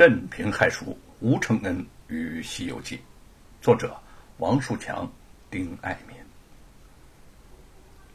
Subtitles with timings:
[0.00, 2.96] 镇平害蜀，吴承恩与《西游记》，
[3.60, 3.94] 作者
[4.38, 5.06] 王树强、
[5.50, 6.16] 丁爱民。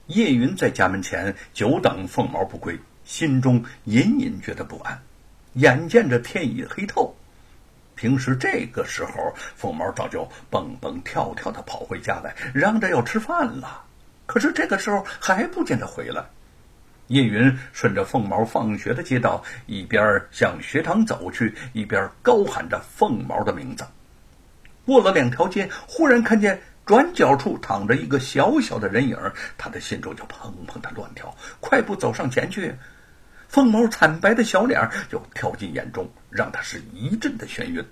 [0.08, 5.00] 叶云在家门前久等凤毛不归，心中隐隐觉得不安。
[5.54, 7.16] 眼见着天已黑透，
[7.94, 13.86] 平时这个时候，凤毛早就蹦蹦跳跳的跑回家来，嚷着要吃饭了。
[14.26, 16.26] 可是这个时候还不见他回来。
[17.08, 23.86] 叶云顺着凤毛放学的街道，一边向学堂走去，一边高喊着凤毛的名字。
[24.86, 29.18] 过了两条街，忽然看见转角处躺着一个小小的人影，
[29.58, 32.74] 他的心中就砰砰的乱跳，快步走上前去，
[33.48, 37.84] 凤毛惨白的小脸就跳进眼中，让他是一阵的眩晕。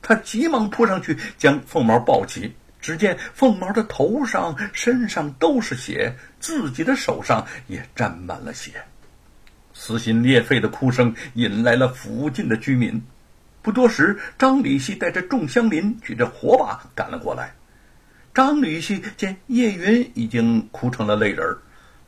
[0.00, 2.54] 他急忙扑上去，将凤毛抱起。
[2.82, 8.72] 只见凤毛的头上、身上都是血，自己的手上也沾满了血，
[9.72, 13.02] 撕心裂肺的哭声引来了附近的居民。
[13.62, 17.54] 不多时，张李希带着众乡邻举着火把赶了过来。
[18.34, 21.56] 张李希见叶云已经哭成了泪人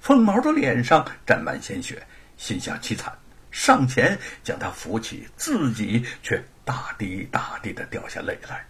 [0.01, 2.05] 凤毛的脸上沾满鲜血，
[2.37, 3.13] 心下凄惨，
[3.53, 8.67] 上前将他扶起，自己却大滴大滴的掉下泪来。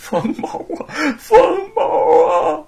[0.00, 0.86] 凤毛啊，
[1.18, 1.38] 凤
[1.74, 1.82] 毛
[2.28, 2.64] 啊！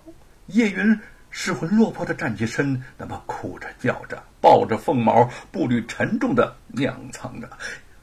[0.47, 0.99] 叶云
[1.31, 7.49] 失魂落魄的站起身，那么哭着叫着，抱着凤毛，步履沉重的踉跄着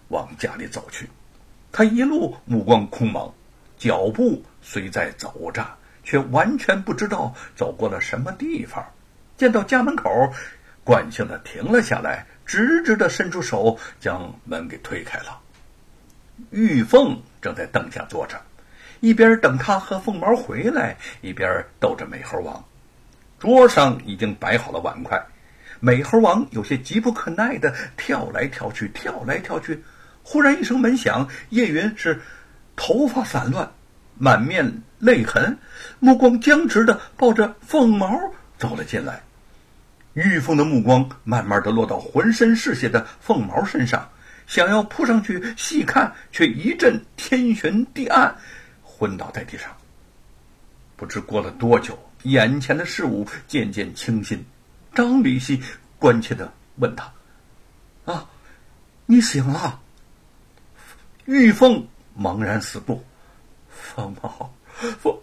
[0.10, 1.10] 往家里走去。
[1.72, 3.32] 他一路目光空茫，
[3.78, 5.66] 脚步虽在走着，
[6.04, 8.86] 却完全不知道走过了什么地方。
[9.36, 10.32] 见到家门口，
[10.84, 15.40] 惯性的停了下来，直直的伸出手将门给推开了。
[16.52, 18.40] 玉凤正在凳下坐着。
[19.04, 22.64] 一边等他和凤毛回来，一边逗着美猴王。
[23.38, 25.22] 桌上已经摆好了碗筷，
[25.82, 29.84] 美猴王有些急不可耐的跳来跳去，跳来跳去。
[30.24, 32.22] 忽然一声门响，叶云是
[32.78, 33.70] 头发散乱，
[34.18, 35.58] 满面泪痕，
[36.00, 38.18] 目光僵直的抱着凤毛
[38.58, 39.22] 走了进来。
[40.14, 44.10] 玉凤的目光慢慢的落到浑身是血的凤毛身上，
[44.48, 48.34] 想要扑上去细看，却一阵天旋地暗。
[48.98, 49.70] 昏倒在地上。
[50.96, 54.44] 不知过了多久，眼前的事物渐渐清晰。
[54.94, 55.62] 张李希
[55.98, 57.12] 关切的问他
[58.06, 58.30] ：“啊，
[59.06, 59.80] 你醒了？”
[61.26, 61.88] 玉凤
[62.18, 63.04] 茫然四步
[63.70, 64.54] ：“凤毛，
[65.00, 65.18] 凤，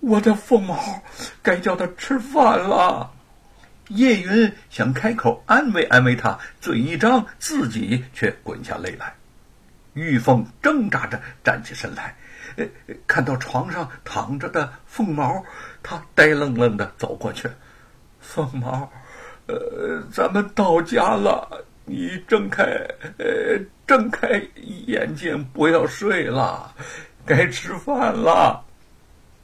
[0.00, 1.02] 我的凤毛，
[1.42, 3.12] 该叫他吃饭了。”
[3.88, 9.14] 叶云想开口安慰安慰他，嘴一张，自己却滚下泪来。
[9.94, 12.14] 玉凤挣扎着站起身来。
[12.56, 12.64] 呃
[13.06, 15.42] 看到床上躺着的凤毛，
[15.82, 17.48] 他呆愣愣的走过去。
[18.20, 18.88] 凤毛，
[19.46, 22.62] 呃，咱们到家了，你睁开，
[23.18, 24.40] 呃，睁开
[24.86, 26.72] 眼睛，不要睡了，
[27.26, 28.62] 该吃饭了。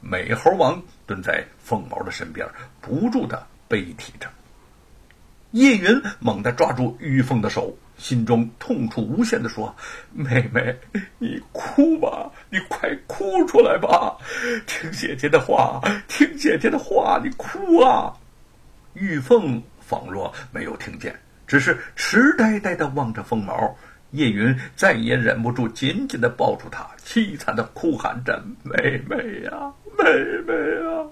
[0.01, 2.47] 美猴王蹲在凤毛的身边，
[2.81, 4.29] 不住的悲啼着。
[5.51, 7.77] 叶云猛地抓住玉凤的手。
[8.01, 9.75] 心中痛楚无限的说
[10.11, 10.75] ：“妹妹，
[11.19, 14.17] 你哭吧，你快哭出来吧，
[14.67, 18.11] 听姐姐的话，听姐姐的话，你哭啊！”
[18.95, 21.15] 玉凤仿若没有听见，
[21.47, 23.77] 只是痴呆呆的望着凤毛。
[24.13, 30.05] 叶云再也忍不住，紧紧的抱住她，凄惨的哭喊着：“妹妹呀，妹
[30.49, 30.53] 妹
[30.85, 31.07] 啊，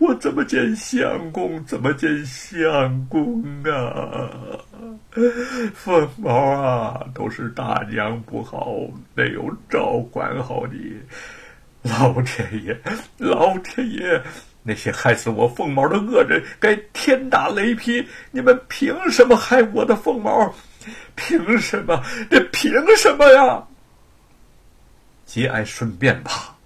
[0.00, 4.57] 我怎么见相公，怎么见相公啊？
[5.74, 8.76] 凤毛啊，都是大娘不好，
[9.14, 10.96] 没有照管好你。
[11.82, 12.78] 老天爷，
[13.16, 14.22] 老天爷，
[14.62, 18.06] 那些害死我凤毛的恶人，该天打雷劈！
[18.30, 20.54] 你们凭什么害我的凤毛？”
[21.16, 22.02] 凭什么？
[22.30, 23.62] 这凭什么呀？
[25.26, 26.56] 节哀顺变吧，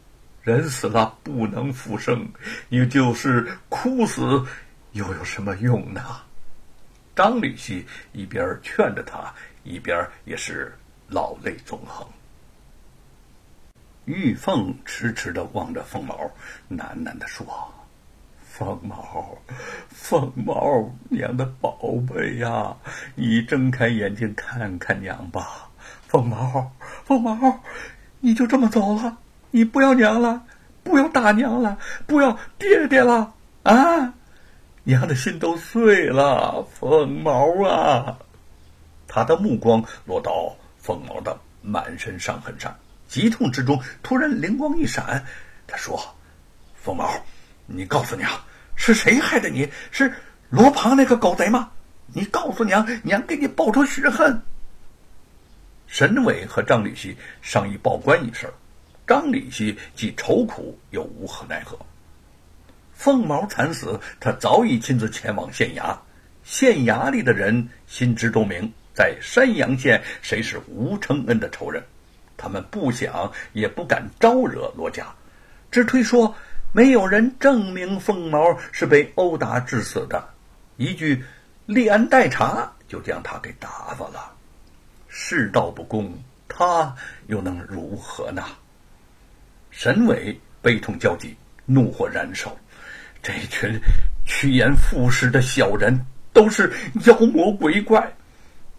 [0.42, 2.28] 人死了不能复生，
[2.68, 4.44] 你就是哭死，
[4.92, 6.02] 又有什么用呢？
[7.14, 9.32] 张李希一边劝着他，
[9.64, 10.76] 一边也是
[11.08, 12.06] 老泪纵横。
[14.06, 16.30] 玉凤痴痴的望着凤毛，
[16.70, 17.72] 喃喃的说。
[18.44, 19.38] 凤毛，
[19.88, 21.76] 凤毛，娘的宝
[22.06, 22.76] 贝呀！
[23.14, 25.70] 你睁开眼睛看看娘吧。
[26.06, 26.70] 凤毛，
[27.04, 27.60] 凤毛，
[28.20, 29.16] 你就这么走了？
[29.50, 30.44] 你不要娘了，
[30.82, 34.14] 不要大娘了，不要爹爹了啊！
[34.84, 36.66] 娘的心都碎了。
[36.78, 38.18] 凤毛啊！
[39.06, 42.74] 他的目光落到凤毛的满身伤痕上，
[43.08, 45.24] 急痛之中突然灵光一闪，
[45.66, 46.02] 他说
[46.74, 47.08] ：“凤毛。”
[47.66, 48.28] 你告诉娘，
[48.74, 49.68] 是谁害的你？
[49.90, 50.12] 是
[50.50, 51.70] 罗庞那个狗贼吗？
[52.06, 54.42] 你告诉娘，娘给你报仇雪恨。
[55.86, 58.52] 沈伟和张礼熙商议报官一事，
[59.06, 61.78] 张礼熙既愁苦又无可奈何。
[63.02, 65.96] 凤毛惨死，他早已亲自前往县衙，
[66.44, 71.82] 县衙里的人心知肚明，在山阳县谁是吴承恩的仇人，
[72.36, 75.12] 他们不想也不敢招惹罗家，
[75.72, 76.32] 只推说
[76.70, 80.24] 没有人证明凤毛是被殴打致死的，
[80.76, 81.24] 一句
[81.66, 84.32] 立案待查就将他给打发了。
[85.08, 86.94] 世道不公，他
[87.26, 88.44] 又能如何呢？
[89.72, 92.56] 沈伟悲痛交集，怒火燃烧。
[93.22, 93.80] 这群
[94.24, 96.72] 趋炎附势的小人都是
[97.06, 98.12] 妖魔鬼怪，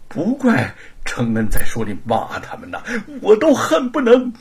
[0.06, 0.74] 不怪
[1.04, 2.82] 承恩在说里骂他们呢，
[3.22, 4.32] 我都恨不能。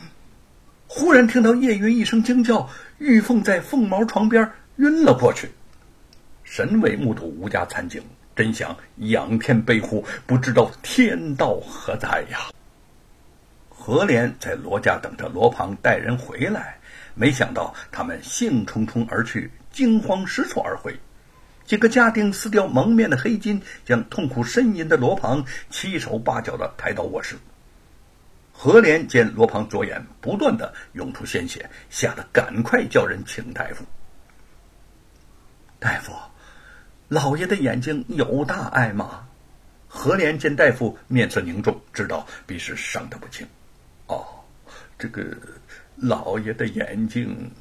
[0.88, 2.70] 忽然听到叶云一声惊叫，
[3.00, 5.50] 玉凤在凤毛床边晕了过去。
[6.44, 8.04] 沈伟目睹吴家惨景。
[8.36, 12.50] 真想仰天悲呼，不知道天道何在呀！
[13.70, 16.76] 何莲在罗家等着罗庞带人回来，
[17.14, 20.98] 没想到他们兴冲冲而去，惊慌失措而回。
[21.66, 27.36] 几个家丁撕掉蒙面的黑巾，将痛苦呻吟的罗庞七手八脚的抬到卧室。
[28.52, 33.84] 何莲见罗庞左眼不断的涌出鲜血，吓得赶快叫人请大夫。
[35.80, 36.14] 大夫。
[37.10, 39.28] 老爷的眼睛有大碍吗？
[39.88, 43.46] 何莲见大夫面色凝重，知道必是伤得不轻。
[44.08, 44.26] 哦，
[44.98, 45.24] 这个
[45.96, 47.52] 老爷的眼睛……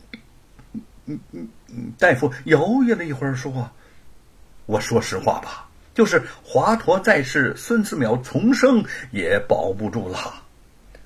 [1.07, 3.71] 嗯嗯嗯，大夫犹豫了一会儿，说
[4.67, 10.35] ：“我说实话吧，就是华佗在世，孙思邈重生也保不住了。”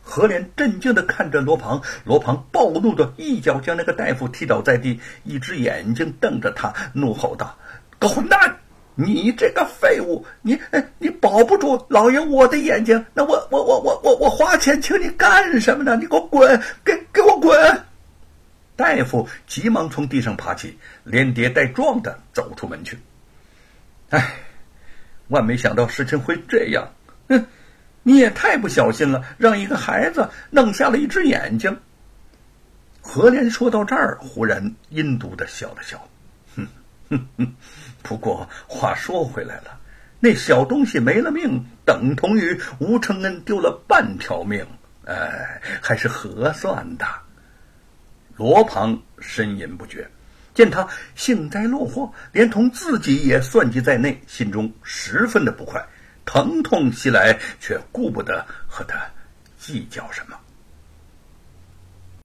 [0.08, 7.56] 何莲震惊的看着罗庞，罗庞暴怒的一脚将那个大夫踢倒在地，一只眼睛瞪着他，怒吼道。
[7.98, 8.56] 狗混蛋！
[8.94, 10.24] 你这个废物！
[10.42, 10.58] 你
[10.98, 15.96] 你保不住老爷我的眼睛，那我我我我我我花钱请你干什么呢？
[15.96, 16.62] 你给我滚！
[16.84, 17.85] 给给我滚！
[18.76, 22.98] 大夫急忙从地上爬起，连跌带撞的走出门去。
[24.10, 24.34] 哎，
[25.28, 26.86] 万没想到事情会这样！
[27.28, 27.46] 哼，
[28.02, 31.76] 你也太不小心了，让一个孩子弄瞎了一只眼睛。
[33.00, 36.08] 何莲说到这儿，忽然阴毒的笑了笑。
[36.54, 36.68] 哼
[37.38, 37.54] 哼，
[38.02, 39.80] 不过话说回来了，
[40.20, 44.66] 那小东西没了命，等同于吴承恩丢了半条命，
[45.06, 47.06] 哎，还是合算的。
[48.36, 50.08] 罗庞呻吟不绝，
[50.54, 55.84] 见他幸灾乐祸，连同自己也算计在内，心中十分的不快，
[56.24, 58.98] 疼痛袭来，却顾不得和他
[59.58, 60.38] 计较什么。